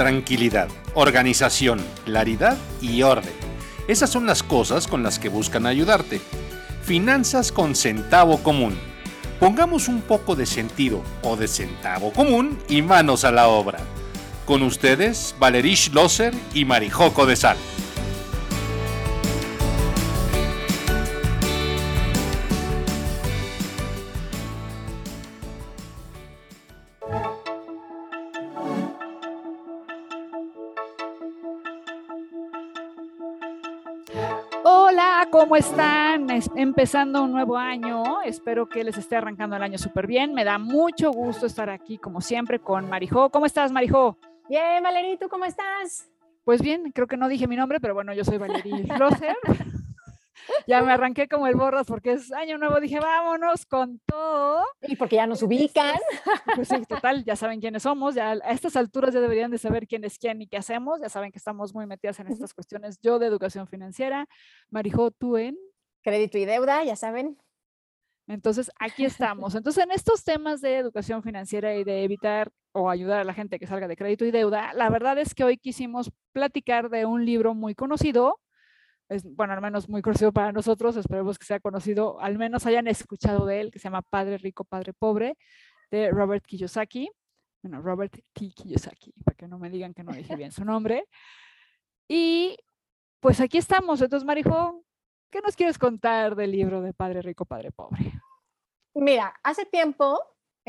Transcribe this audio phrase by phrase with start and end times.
[0.00, 3.34] tranquilidad, organización, claridad y orden.
[3.86, 6.22] Esas son las cosas con las que buscan ayudarte.
[6.82, 8.78] Finanzas con centavo común.
[9.38, 13.78] Pongamos un poco de sentido o de centavo común y manos a la obra.
[14.46, 17.58] Con ustedes, Valerish Loser y Marijoco de Sal.
[35.30, 36.26] ¿Cómo están?
[36.56, 38.20] empezando un nuevo año.
[38.22, 40.34] Espero que les esté arrancando el año súper bien.
[40.34, 43.30] Me da mucho gusto estar aquí, como siempre, con Marijo.
[43.30, 44.18] ¿Cómo estás, Marijo?
[44.48, 46.10] Bien, Valerie, ¿tú cómo estás?
[46.44, 49.36] Pues bien, creo que no dije mi nombre, pero bueno, yo soy Valerie Roser.
[50.70, 54.64] Ya me arranqué como el borras porque es año nuevo, dije, vámonos con todo.
[54.82, 55.98] Y porque ya nos ubican.
[56.54, 59.88] Pues sí, total, ya saben quiénes somos, ya a estas alturas ya deberían de saber
[59.88, 63.00] quién es quién y qué hacemos, ya saben que estamos muy metidas en estas cuestiones,
[63.00, 64.28] yo de educación financiera,
[64.68, 65.56] Marijo, tú en...
[66.02, 67.36] Crédito y deuda, ya saben.
[68.28, 69.56] Entonces, aquí estamos.
[69.56, 73.58] Entonces, en estos temas de educación financiera y de evitar o ayudar a la gente
[73.58, 77.26] que salga de crédito y deuda, la verdad es que hoy quisimos platicar de un
[77.26, 78.38] libro muy conocido,
[79.10, 82.86] es, bueno, al menos muy conocido para nosotros, esperemos que sea conocido, al menos hayan
[82.86, 85.36] escuchado de él, que se llama Padre Rico, Padre Pobre,
[85.90, 87.10] de Robert Kiyosaki.
[87.60, 88.52] Bueno, Robert T.
[88.52, 91.06] Kiyosaki, para que no me digan que no dije bien su nombre.
[92.08, 92.56] Y
[93.20, 94.00] pues aquí estamos.
[94.00, 94.84] Entonces, Marijo,
[95.30, 98.12] ¿qué nos quieres contar del libro de Padre Rico, Padre Pobre?
[98.94, 100.18] Mira, hace tiempo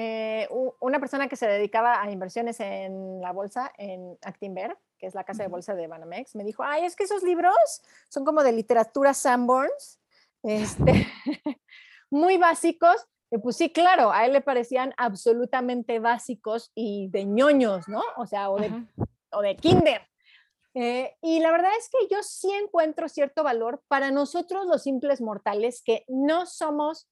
[0.03, 0.47] eh,
[0.79, 5.23] una persona que se dedicaba a inversiones en la bolsa, en Actinver, que es la
[5.23, 7.53] casa de bolsa de Banamex, me dijo, ay, es que esos libros
[8.09, 9.99] son como de literatura Sanborns,
[10.41, 11.07] este,
[12.09, 13.07] muy básicos.
[13.29, 18.01] Y pues sí, claro, a él le parecían absolutamente básicos y de ñoños, ¿no?
[18.17, 18.71] O sea, o de,
[19.31, 20.01] o de kinder.
[20.73, 25.21] Eh, y la verdad es que yo sí encuentro cierto valor para nosotros los simples
[25.21, 27.07] mortales que no somos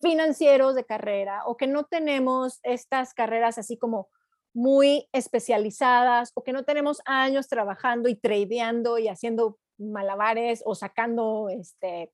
[0.00, 4.08] financieros de carrera o que no tenemos estas carreras así como
[4.52, 11.48] muy especializadas o que no tenemos años trabajando y tradeando y haciendo malabares o sacando
[11.48, 12.12] este,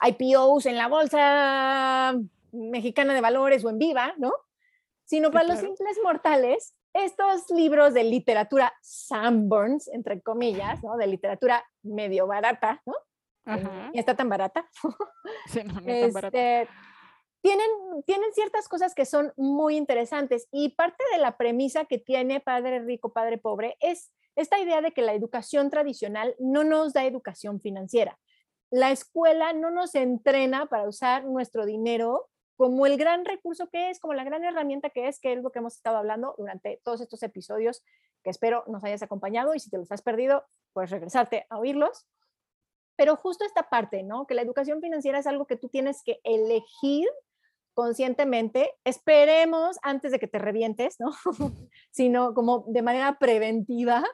[0.00, 2.14] IPOs en la bolsa
[2.52, 4.32] mexicana de valores o en viva, ¿no?
[5.04, 10.96] Sino para los simples mortales, estos libros de literatura Sanborns, entre comillas, ¿no?
[10.96, 12.94] De literatura medio barata, ¿no?
[13.92, 14.68] Y está tan barata.
[15.46, 16.68] Sí, no, no tan barata este,
[17.42, 17.66] tienen,
[18.06, 22.80] tienen ciertas cosas que son muy interesantes y parte de la premisa que tiene Padre
[22.80, 27.60] Rico, Padre Pobre es esta idea de que la educación tradicional no nos da educación
[27.60, 28.18] financiera.
[28.70, 33.98] La escuela no nos entrena para usar nuestro dinero como el gran recurso que es,
[33.98, 37.00] como la gran herramienta que es, que es lo que hemos estado hablando durante todos
[37.00, 37.82] estos episodios,
[38.22, 42.06] que espero nos hayas acompañado y si te los has perdido, pues regresarte a oírlos.
[42.96, 44.26] Pero justo esta parte, ¿no?
[44.26, 47.08] Que la educación financiera es algo que tú tienes que elegir
[47.74, 51.12] conscientemente, esperemos antes de que te revientes, ¿no?
[51.90, 54.04] sino como de manera preventiva,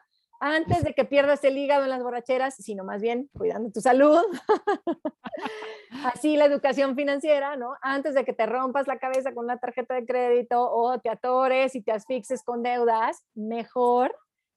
[0.41, 4.23] antes de que pierdas el hígado en las borracheras, sino más bien cuidando tu salud.
[6.05, 7.75] Así la educación financiera, ¿no?
[7.83, 11.75] Antes de que te rompas la cabeza con una tarjeta de crédito o te atores
[11.75, 14.15] y te asfixies con deudas, mejor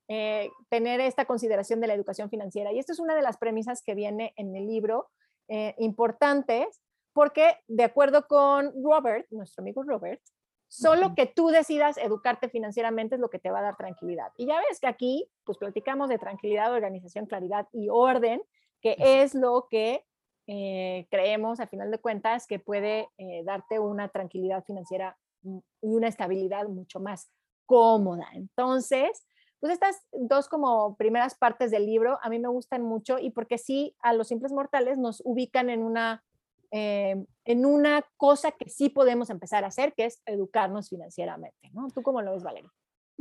[0.08, 2.72] eh, tener esta consideración de la educación financiera.
[2.72, 5.10] Y esto es una de las premisas que viene en el libro,
[5.48, 6.82] eh, importantes,
[7.14, 10.22] porque de acuerdo con Robert, nuestro amigo Robert,
[10.68, 14.32] solo que tú decidas educarte financieramente es lo que te va a dar tranquilidad.
[14.38, 18.42] Y ya ves que aquí, pues platicamos de tranquilidad, organización, claridad y orden,
[18.82, 20.06] que es lo que
[20.48, 26.08] eh, creemos, a final de cuentas, que puede eh, darte una tranquilidad financiera y una
[26.08, 27.30] estabilidad mucho más
[27.66, 28.28] cómoda.
[28.34, 29.26] Entonces,
[29.60, 33.58] pues estas dos como primeras partes del libro a mí me gustan mucho y porque
[33.58, 36.24] sí, a los simples mortales nos ubican en una
[36.72, 37.16] eh,
[37.46, 41.88] en una cosa que sí podemos empezar a hacer, que es educarnos financieramente, ¿no?
[41.94, 42.72] ¿Tú cómo lo ves, Valeria?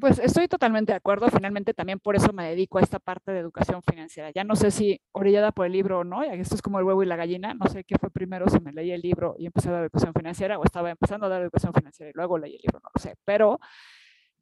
[0.00, 1.28] Pues estoy totalmente de acuerdo.
[1.28, 4.30] Finalmente también por eso me dedico a esta parte de educación financiera.
[4.30, 7.02] Ya no sé si orillada por el libro o no, esto es como el huevo
[7.02, 7.52] y la gallina.
[7.52, 10.14] No sé qué fue primero, si me leí el libro y empecé a dar educación
[10.14, 13.00] financiera o estaba empezando a dar educación financiera y luego leí el libro, no lo
[13.00, 13.16] sé.
[13.26, 13.60] Pero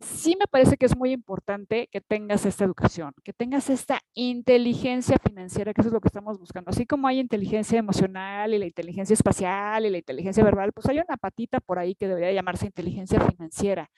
[0.00, 5.18] sí me parece que es muy importante que tengas esta educación, que tengas esta inteligencia
[5.18, 6.70] financiera, que eso es lo que estamos buscando.
[6.70, 10.98] Así como hay inteligencia emocional y la inteligencia espacial y la inteligencia verbal, pues hay
[10.98, 13.90] una patita por ahí que debería llamarse inteligencia financiera.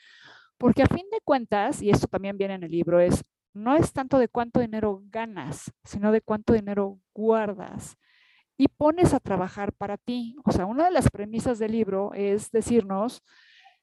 [0.58, 3.92] Porque a fin de cuentas, y esto también viene en el libro, es no es
[3.92, 7.96] tanto de cuánto dinero ganas, sino de cuánto dinero guardas
[8.56, 10.36] y pones a trabajar para ti.
[10.44, 13.22] O sea, una de las premisas del libro es decirnos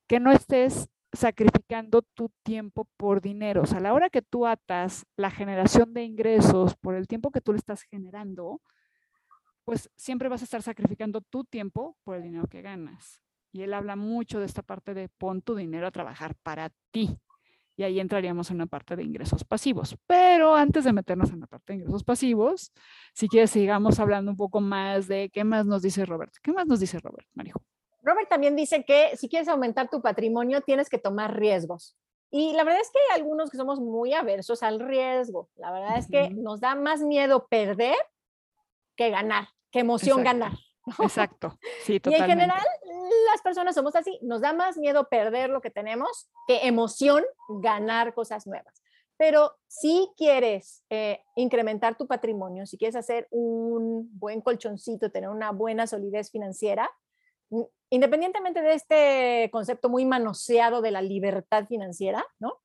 [0.08, 3.64] que no estés sacrificando tu tiempo por dinero.
[3.64, 7.32] O sea, a la hora que tú atas la generación de ingresos por el tiempo
[7.32, 8.62] que tú le estás generando,
[9.64, 13.20] pues siempre vas a estar sacrificando tu tiempo por el dinero que ganas.
[13.52, 17.18] Y él habla mucho de esta parte de pon tu dinero a trabajar para ti.
[17.76, 19.96] Y ahí entraríamos en una parte de ingresos pasivos.
[20.08, 22.72] Pero antes de meternos en la parte de ingresos pasivos,
[23.14, 26.34] si quieres sigamos hablando un poco más de qué más nos dice Robert.
[26.42, 27.62] ¿Qué más nos dice Robert, Marijo?
[28.08, 31.98] Robert también dice que si quieres aumentar tu patrimonio, tienes que tomar riesgos.
[32.32, 35.50] Y la verdad es que hay algunos que somos muy aversos al riesgo.
[35.56, 37.98] La verdad es que nos da más miedo perder
[38.96, 40.54] que ganar, que emoción ganar.
[41.00, 42.10] Exacto, sí, totalmente.
[42.10, 42.66] Y en general,
[43.30, 47.26] las personas somos así, nos da más miedo perder lo que tenemos que emoción
[47.62, 48.82] ganar cosas nuevas.
[49.18, 55.52] Pero si quieres eh, incrementar tu patrimonio, si quieres hacer un buen colchoncito, tener una
[55.52, 56.90] buena solidez financiera,
[57.90, 62.60] independientemente de este concepto muy manoseado de la libertad financiera, ¿no?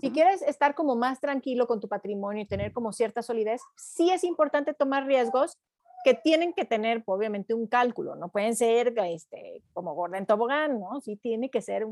[0.00, 4.10] Si quieres estar como más tranquilo con tu patrimonio y tener como cierta solidez, sí
[4.10, 5.58] es importante tomar riesgos
[6.04, 10.80] que tienen que tener obviamente un cálculo, no pueden ser este, como gorda en tobogán,
[10.80, 11.00] ¿no?
[11.00, 11.86] Sí tiene que ser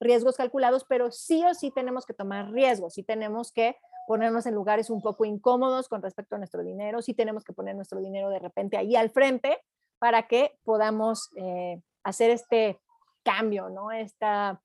[0.00, 3.76] riesgos calculados, pero sí o sí tenemos que tomar riesgos, sí tenemos que
[4.06, 7.74] ponernos en lugares un poco incómodos con respecto a nuestro dinero, sí tenemos que poner
[7.74, 9.58] nuestro dinero de repente ahí al frente
[9.98, 12.80] para que podamos eh, hacer este
[13.22, 13.92] cambio, ¿no?
[13.92, 14.60] Esta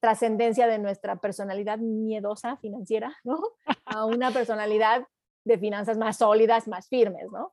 [0.00, 3.40] trascendencia de nuestra personalidad miedosa financiera, ¿no?
[3.86, 5.06] A una personalidad
[5.44, 7.52] de finanzas más sólidas, más firmes, ¿no?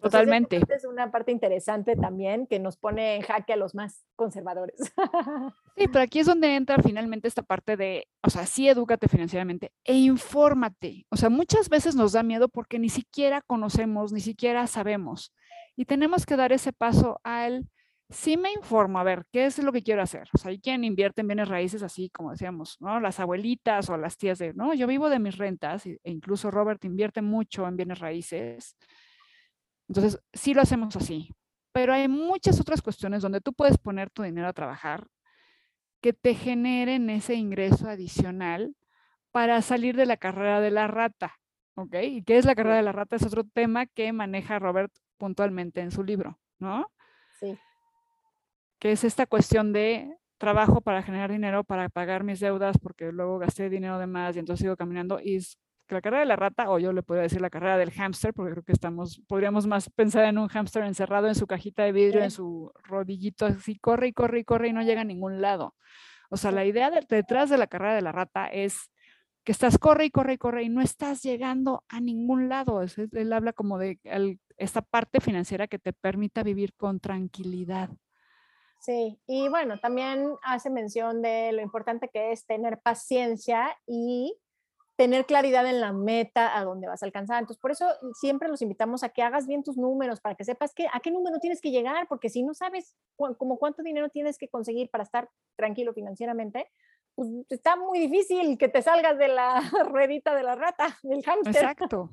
[0.00, 0.60] Totalmente.
[0.74, 4.76] Es una parte interesante también que nos pone en jaque a los más conservadores.
[5.76, 9.72] Sí, pero aquí es donde entra finalmente esta parte de, o sea, sí, edúcate financieramente
[9.82, 11.04] e infórmate.
[11.10, 15.34] O sea, muchas veces nos da miedo porque ni siquiera conocemos, ni siquiera sabemos.
[15.74, 17.68] Y tenemos que dar ese paso al,
[18.10, 20.28] sí me informo, a ver, ¿qué es lo que quiero hacer?
[20.32, 23.00] O sea, hay quien invierte en bienes raíces así, como decíamos, ¿no?
[23.00, 26.84] Las abuelitas o las tías de, no, yo vivo de mis rentas e incluso Robert
[26.84, 28.76] invierte mucho en bienes raíces
[29.88, 31.30] entonces, sí lo hacemos así,
[31.72, 35.06] pero hay muchas otras cuestiones donde tú puedes poner tu dinero a trabajar
[36.00, 38.74] que te generen ese ingreso adicional
[39.30, 41.38] para salir de la carrera de la rata,
[41.74, 41.96] ¿ok?
[42.02, 43.16] ¿Y qué es la carrera de la rata?
[43.16, 46.90] Es otro tema que maneja Robert puntualmente en su libro, ¿no?
[47.40, 47.58] Sí.
[48.84, 53.38] Que es esta cuestión de trabajo para generar dinero, para pagar mis deudas, porque luego
[53.38, 55.58] gasté dinero de más y entonces sigo caminando y es
[55.88, 58.52] la carrera de la rata, o yo le podría decir la carrera del hámster, porque
[58.52, 62.22] creo que estamos, podríamos más pensar en un hámster encerrado en su cajita de vidrio,
[62.22, 65.74] en su rodillito, así corre y corre y corre y no llega a ningún lado.
[66.28, 68.90] O sea, la idea detrás de la carrera de la rata es
[69.44, 72.82] que estás corre y corre y corre y no estás llegando a ningún lado.
[72.82, 73.98] él habla como de
[74.58, 77.88] esta parte financiera que te permita vivir con tranquilidad.
[78.84, 84.36] Sí, y bueno, también hace mención de lo importante que es tener paciencia y
[84.96, 87.38] tener claridad en la meta a dónde vas a alcanzar.
[87.40, 87.86] Entonces, por eso
[88.20, 91.10] siempre los invitamos a que hagas bien tus números, para que sepas que, a qué
[91.10, 95.04] número tienes que llegar, porque si no sabes como cuánto dinero tienes que conseguir para
[95.04, 96.70] estar tranquilo financieramente,
[97.14, 101.56] pues está muy difícil que te salgas de la ruedita de la rata, del hámster.
[101.56, 102.10] Exacto.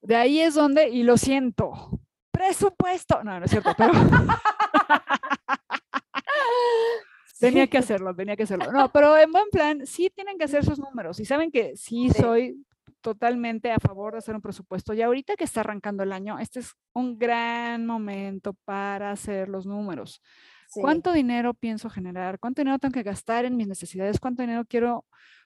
[0.00, 2.00] De ahí es donde, y lo siento,
[2.32, 3.22] presupuesto.
[3.22, 3.92] No, no es cierto, pero...
[7.40, 8.70] Tenía que hacerlo, tenía que hacerlo.
[8.70, 12.08] No, pero en buen plan, sí tienen que hacer sus números y saben que sí,
[12.10, 12.64] soy
[13.00, 14.94] totalmente a favor de hacer un presupuesto.
[14.94, 19.66] Y ahorita que está arrancando el año, este es un gran momento para hacer los
[19.66, 20.22] números.
[20.72, 22.38] ¿Cuánto dinero pienso generar?
[22.38, 24.18] ¿Cuánto dinero tengo que gastar en mis necesidades?
[24.18, 25.04] ¿Cuánto dinero quiero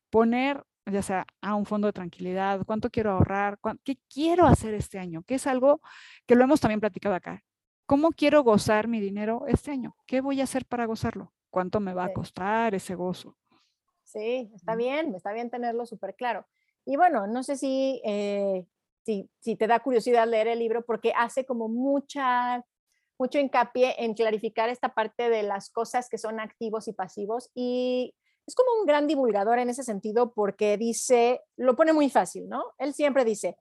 [0.09, 2.65] poner, ya sea a un fondo de tranquilidad?
[2.65, 3.59] ¿Cuánto quiero ahorrar?
[3.83, 5.23] ¿Qué quiero hacer este año?
[5.23, 5.81] Que es algo
[6.27, 7.43] que lo hemos también platicado acá.
[7.87, 9.97] ¿Cómo quiero gozar mi dinero este año?
[10.07, 11.33] ¿Qué voy a hacer para gozarlo?
[11.57, 13.35] cuánto me va a costar ese gozo.
[14.05, 16.47] Sí, está bien, está bien tenerlo súper claro.
[16.85, 18.67] Y bueno, no sé si, eh,
[19.07, 22.63] si, si, te da curiosidad leer el libro porque hace como mucha,
[23.19, 28.15] mucho hincapié en clarificar esta parte de las cosas que son activos y pasivos y
[28.47, 32.75] es como un gran divulgador en ese sentido porque dice, lo pone muy fácil, ¿no?
[32.77, 33.57] Él siempre dice,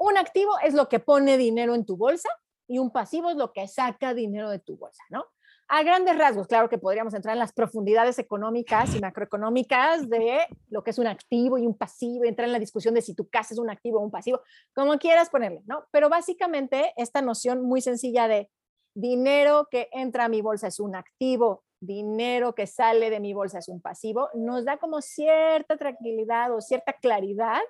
[0.00, 2.28] un activo es lo que pone dinero en tu bolsa
[2.72, 5.26] y un pasivo es lo que saca dinero de tu bolsa, ¿no?
[5.68, 10.82] A grandes rasgos, claro que podríamos entrar en las profundidades económicas y macroeconómicas de lo
[10.82, 13.28] que es un activo y un pasivo, y entrar en la discusión de si tu
[13.28, 14.40] casa es un activo o un pasivo,
[14.74, 15.84] como quieras ponerle, ¿no?
[15.90, 18.50] Pero básicamente esta noción muy sencilla de
[18.94, 23.58] dinero que entra a mi bolsa es un activo, dinero que sale de mi bolsa
[23.58, 27.60] es un pasivo, nos da como cierta tranquilidad o cierta claridad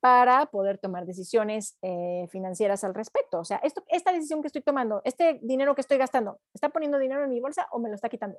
[0.00, 3.38] para poder tomar decisiones eh, financieras al respecto.
[3.38, 6.98] O sea, esto, esta decisión que estoy tomando, este dinero que estoy gastando, ¿está poniendo
[6.98, 8.38] dinero en mi bolsa o me lo está quitando?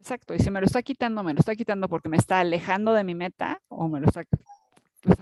[0.00, 2.92] Exacto, y si me lo está quitando, me lo está quitando porque me está alejando
[2.92, 4.24] de mi meta o me lo está,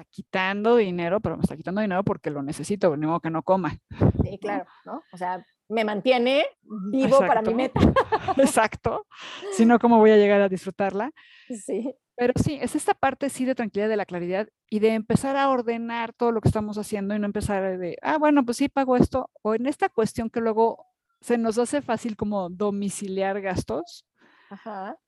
[0.09, 3.77] quitando dinero, pero me está quitando dinero porque lo necesito, ni modo que no coma.
[4.23, 5.03] Sí, claro, ¿no?
[5.13, 6.47] O sea, me mantiene
[6.91, 7.79] vivo para mi meta.
[8.39, 9.07] Exacto,
[9.53, 11.11] si no, ¿cómo voy a llegar a disfrutarla?
[11.49, 11.95] Sí.
[12.21, 15.49] Pero sí, es esta parte sí de tranquilidad, de la claridad y de empezar a
[15.49, 18.99] ordenar todo lo que estamos haciendo y no empezar de, ah, bueno, pues sí pago
[18.99, 20.85] esto, o en esta cuestión que luego
[21.23, 24.05] se nos hace fácil como domiciliar gastos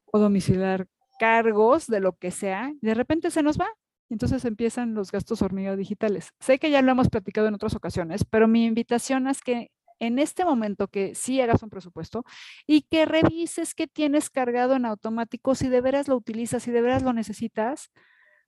[0.07, 0.89] o domiciliar
[1.19, 3.69] cargos de lo que sea, de repente se nos va.
[4.09, 6.31] Y entonces empiezan los gastos hormiga digitales.
[6.41, 9.71] Sé que ya lo hemos platicado en otras ocasiones, pero mi invitación es que
[10.03, 12.25] en este momento que sí hagas un presupuesto
[12.67, 16.83] y que revises qué tienes cargado en automático, si de veras lo utilizas, si de
[16.83, 17.93] veras lo necesitas,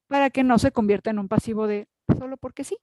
[0.08, 1.86] para que no se convierta en un pasivo de
[2.18, 2.76] solo porque sí.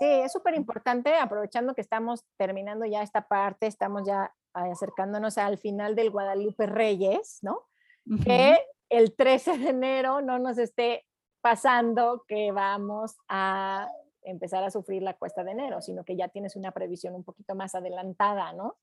[0.00, 5.56] Sí, es súper importante, aprovechando que estamos terminando ya esta parte, estamos ya acercándonos al
[5.56, 7.62] final del Guadalupe Reyes, ¿no?
[8.24, 8.58] Que
[8.88, 11.06] el 13 de enero no nos esté
[11.40, 13.88] pasando que vamos a
[14.24, 17.54] empezar a sufrir la cuesta de enero, sino que ya tienes una previsión un poquito
[17.54, 18.76] más adelantada, ¿no?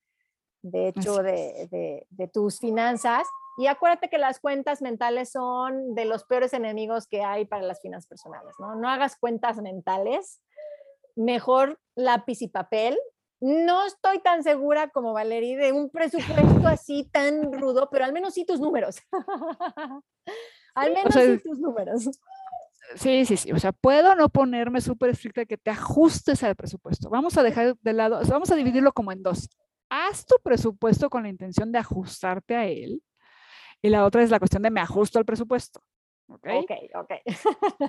[0.64, 3.28] De hecho, de, de, tus finanzas.
[3.58, 7.82] Y acuérdate que las cuentas mentales son de los peores enemigos que hay para las
[7.82, 8.76] finanzas personales, ¿no?
[8.76, 10.40] No hagas cuentas mentales,
[11.16, 12.98] mejor lápiz y papel.
[13.40, 18.36] No estoy tan segura como Valerie de un presupuesto así tan rudo, pero al menos
[18.36, 18.98] sí tus números.
[20.76, 22.08] al menos sí tus números.
[22.96, 23.52] Sí, sí, sí.
[23.52, 27.10] O sea, puedo no ponerme súper estricta que te ajustes al presupuesto.
[27.10, 29.50] Vamos a dejar de lado, vamos a dividirlo como en dos.
[29.90, 33.02] Haz tu presupuesto con la intención de ajustarte a él.
[33.82, 35.82] Y la otra es la cuestión de me ajusto al presupuesto.
[36.28, 36.48] ¿Ok?
[36.48, 37.12] Ok, ok.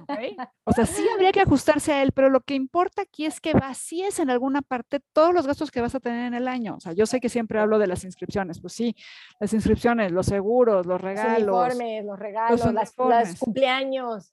[0.03, 0.37] okay.
[0.65, 3.53] O sea, sí habría que ajustarse a él, pero lo que importa aquí es que
[3.53, 6.75] vacíes en alguna parte todos los gastos que vas a tener en el año.
[6.75, 8.61] O sea, yo sé que siempre hablo de las inscripciones.
[8.61, 8.97] Pues sí,
[9.39, 11.47] las inscripciones, los seguros, los regalos.
[11.47, 14.33] Los uniformes, los regalos, los las, cumpleaños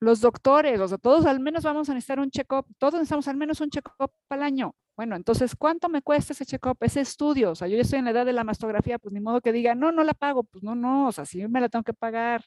[0.00, 3.36] los doctores, o sea, todos al menos vamos a necesitar un check-up, todos necesitamos al
[3.36, 4.74] menos un check-up al año.
[4.96, 7.50] Bueno, entonces, ¿cuánto me cuesta ese check-up, ese estudio?
[7.50, 9.52] O sea, yo ya estoy en la edad de la mastografía, pues ni modo que
[9.52, 11.92] diga, no, no la pago, pues no, no, o sea, sí me la tengo que
[11.92, 12.42] pagar.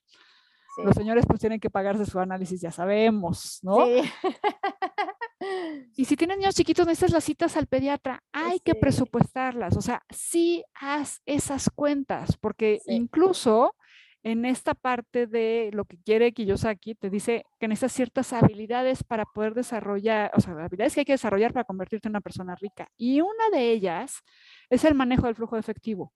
[0.83, 3.85] Los señores pues tienen que pagarse su análisis, ya sabemos, ¿no?
[3.85, 4.01] Sí.
[5.97, 10.03] y si tienen niños chiquitos, necesitas las citas al pediatra, hay que presupuestarlas, o sea,
[10.09, 13.75] sí haz esas cuentas, porque incluso
[14.23, 19.25] en esta parte de lo que quiere Kiyosaki, te dice que necesitas ciertas habilidades para
[19.25, 22.89] poder desarrollar, o sea, habilidades que hay que desarrollar para convertirte en una persona rica.
[22.97, 24.21] Y una de ellas
[24.69, 26.13] es el manejo del flujo de efectivo.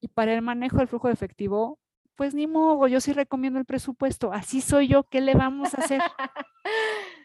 [0.00, 1.78] Y para el manejo del flujo de efectivo,
[2.14, 4.32] pues ni modo, yo sí recomiendo el presupuesto.
[4.32, 6.00] Así soy yo, ¿qué le vamos a hacer?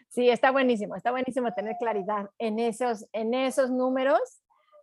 [0.08, 4.42] Sí, está buenísimo, está buenísimo tener claridad en esos, en esos números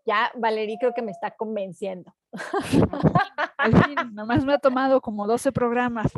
[0.10, 2.16] ya Valerie creo que me está convenciendo.
[3.58, 6.12] Al fin, nomás me ha tomado como 12 programas.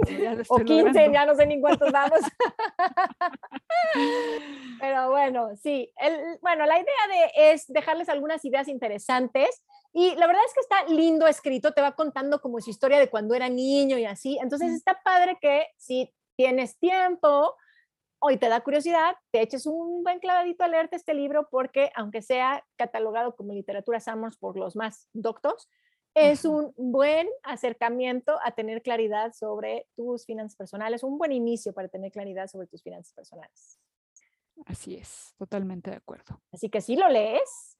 [0.47, 2.19] o 15, ya no sé ni cuántos damos.
[4.79, 5.91] Pero bueno, sí.
[5.97, 9.63] El, bueno, la idea de, es dejarles algunas ideas interesantes.
[9.93, 13.09] Y la verdad es que está lindo escrito, te va contando como su historia de
[13.09, 14.37] cuando era niño y así.
[14.41, 17.55] Entonces está padre que si tienes tiempo,
[18.19, 22.21] hoy te da curiosidad, te eches un buen clavadito a leerte este libro porque aunque
[22.21, 25.69] sea catalogado como literatura Summers por los más doctos,
[26.13, 31.87] es un buen acercamiento a tener claridad sobre tus finanzas personales, un buen inicio para
[31.87, 33.79] tener claridad sobre tus finanzas personales.
[34.65, 36.41] Así es, totalmente de acuerdo.
[36.51, 37.71] Así que si lo lees,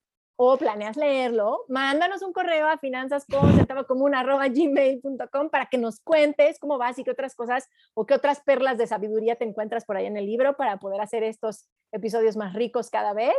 [0.43, 7.03] o planeas leerlo, mándanos un correo a finanzascon.gmail.com para que nos cuentes cómo vas y
[7.03, 10.25] qué otras cosas o qué otras perlas de sabiduría te encuentras por ahí en el
[10.25, 13.35] libro para poder hacer estos episodios más ricos cada vez.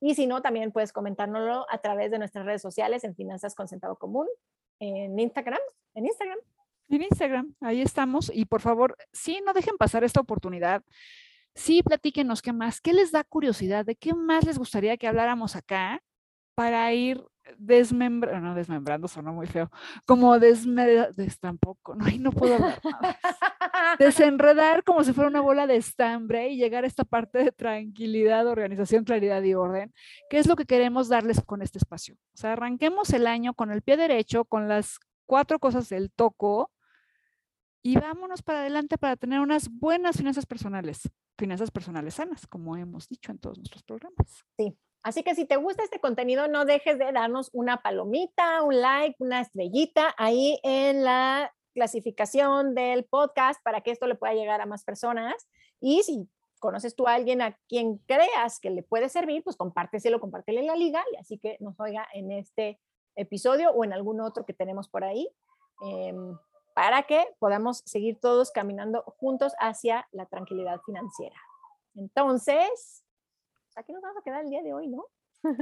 [0.00, 3.68] Y si no, también puedes comentárnoslo a través de nuestras redes sociales en Finanzas con
[3.68, 4.26] Centavo Común,
[4.78, 5.58] en Instagram,
[5.94, 6.38] en Instagram.
[6.88, 8.30] En Instagram, ahí estamos.
[8.32, 10.82] Y por favor, sí, no dejen pasar esta oportunidad.
[11.54, 15.56] Sí, platíquenos qué más, qué les da curiosidad, de qué más les gustaría que habláramos
[15.56, 16.00] acá
[16.54, 17.24] para ir
[17.56, 19.70] desmembrando, no desmembrando, sonó muy feo,
[20.06, 22.80] como desmembrando, tampoco, no, no puedo hablar
[23.98, 28.46] Desenredar como si fuera una bola de estambre y llegar a esta parte de tranquilidad,
[28.46, 29.92] organización, claridad y orden,
[30.30, 32.14] que es lo que queremos darles con este espacio.
[32.34, 36.72] O sea, arranquemos el año con el pie derecho, con las cuatro cosas del toco
[37.82, 43.08] y vámonos para adelante para tener unas buenas finanzas personales, finanzas personales sanas, como hemos
[43.08, 44.44] dicho en todos nuestros programas.
[44.56, 48.80] Sí, Así que si te gusta este contenido, no dejes de darnos una palomita, un
[48.80, 54.60] like, una estrellita ahí en la clasificación del podcast para que esto le pueda llegar
[54.60, 55.48] a más personas.
[55.80, 60.18] Y si conoces tú a alguien a quien creas que le puede servir, pues compárteselo,
[60.18, 62.80] compártele la liga y así que nos oiga en este
[63.14, 65.28] episodio o en algún otro que tenemos por ahí.
[65.80, 66.36] em,
[66.74, 71.36] para que podamos seguir todos caminando juntos hacia la tranquilidad financiera.
[71.94, 73.04] Entonces,
[73.76, 75.06] aquí nos vamos a quedar el día de hoy, ¿no?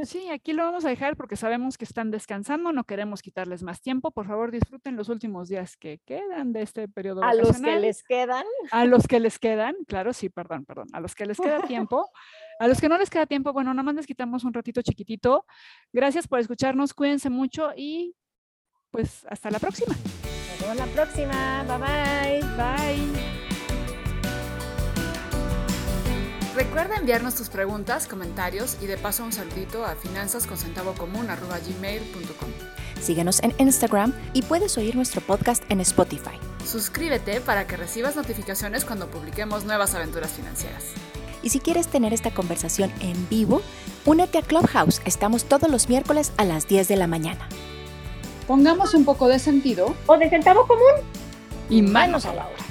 [0.04, 3.80] Sí, aquí lo vamos a dejar porque sabemos que están descansando, no queremos quitarles más
[3.80, 4.10] tiempo.
[4.10, 7.22] Por favor, disfruten los últimos días que quedan de este periodo.
[7.22, 8.44] A los que les quedan.
[8.70, 10.88] A los que les quedan, claro, sí, perdón, perdón.
[10.92, 12.10] A los que les queda tiempo.
[12.58, 15.44] A los que no les queda tiempo, bueno, nada más les quitamos un ratito chiquitito.
[15.92, 18.14] Gracias por escucharnos, cuídense mucho y
[18.90, 19.94] pues hasta la próxima.
[19.94, 21.64] Nos vemos la próxima.
[21.64, 22.56] Bye bye.
[22.56, 23.35] Bye.
[26.56, 32.48] Recuerda enviarnos tus preguntas, comentarios y de paso un saludito a finanzasconcentavocomún.gmail.com
[32.98, 36.40] Síguenos en Instagram y puedes oír nuestro podcast en Spotify.
[36.64, 40.84] Suscríbete para que recibas notificaciones cuando publiquemos nuevas aventuras financieras.
[41.42, 43.60] Y si quieres tener esta conversación en vivo,
[44.06, 45.02] únete a Clubhouse.
[45.04, 47.46] Estamos todos los miércoles a las 10 de la mañana.
[48.46, 51.02] Pongamos un poco de sentido o de centavo común
[51.68, 52.65] y manos a la obra.